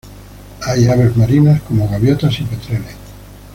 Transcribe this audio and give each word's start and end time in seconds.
Hay 0.65 0.87
aves 0.87 1.15
marinas 1.15 1.61
como 1.61 1.87
gaviotas 1.87 2.39
y 2.39 2.43
petreles. 2.45 2.95